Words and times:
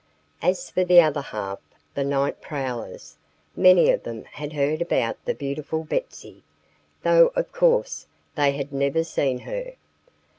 As 0.41 0.71
for 0.71 0.83
the 0.83 0.99
other 0.99 1.21
half 1.21 1.59
the 1.93 2.03
night 2.03 2.41
prowlers 2.41 3.17
many 3.55 3.91
of 3.91 4.01
them 4.01 4.23
had 4.23 4.53
heard 4.53 4.81
about 4.81 5.23
the 5.25 5.35
beautiful 5.35 5.83
Betsy, 5.83 6.41
though 7.03 7.27
of 7.35 7.51
course 7.51 8.07
they 8.33 8.53
had 8.53 8.73
never 8.73 9.03
seen 9.03 9.37
her. 9.41 9.73